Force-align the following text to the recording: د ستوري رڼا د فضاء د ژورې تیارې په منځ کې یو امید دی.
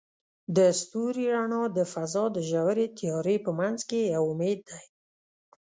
د 0.55 0.57
ستوري 0.79 1.25
رڼا 1.35 1.63
د 1.77 1.79
فضاء 1.93 2.27
د 2.35 2.37
ژورې 2.49 2.85
تیارې 2.97 3.35
په 3.45 3.51
منځ 3.59 3.79
کې 3.89 4.01
یو 4.15 4.23
امید 4.33 4.59
دی. 4.69 4.83